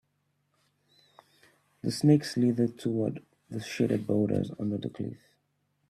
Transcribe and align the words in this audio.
The 1.83 1.91
snake 1.91 2.23
slithered 2.23 2.79
toward 2.79 3.23
the 3.51 3.61
shaded 3.61 4.07
boulders 4.07 4.49
under 4.59 4.79
the 4.79 4.89
cliff. 4.89 5.19